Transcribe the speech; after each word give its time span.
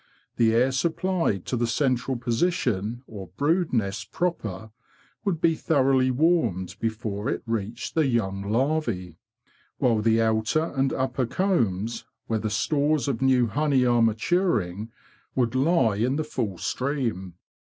The 0.37 0.55
air 0.55 0.71
supplied 0.71 1.45
to 1.45 1.55
the 1.55 1.67
central 1.67 2.17
portion, 2.17 3.03
or 3.05 3.27
brood 3.37 3.71
nest 3.71 4.11
proper, 4.11 4.71
would 5.23 5.39
be 5.39 5.53
thoroughly 5.53 6.09
warmed 6.09 6.75
before 6.79 7.29
it 7.29 7.43
reached 7.45 7.93
the 7.93 8.07
young 8.07 8.41
larve, 8.45 9.13
while 9.77 9.99
the 10.01 10.19
outer 10.19 10.73
and 10.75 10.91
upper 10.91 11.27
combs, 11.27 12.05
where 12.25 12.39
the 12.39 12.49
stores 12.49 13.07
of 13.07 13.21
new 13.21 13.45
honey 13.45 13.85
are 13.85 14.01
maturing, 14.01 14.89
would 15.35 15.53
lie 15.53 15.97
in 15.97 16.15
the 16.15 16.23
full 16.23 16.57
stream. 16.57 17.35